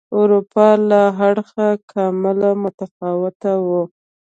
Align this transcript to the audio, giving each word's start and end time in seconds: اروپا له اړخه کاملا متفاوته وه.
اروپا 0.19 0.67
له 0.89 1.01
اړخه 1.27 1.67
کاملا 1.91 2.51
متفاوته 2.63 3.53
وه. 3.67 3.81